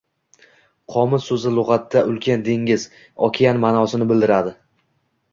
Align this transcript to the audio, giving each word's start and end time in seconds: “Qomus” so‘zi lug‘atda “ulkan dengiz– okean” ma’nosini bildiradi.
“Qomus” 0.93 1.25
so‘zi 1.31 1.51
lug‘atda 1.57 2.01
“ulkan 2.11 2.45
dengiz– 2.47 2.85
okean” 3.27 3.61
ma’nosini 3.65 4.09
bildiradi. 4.13 4.55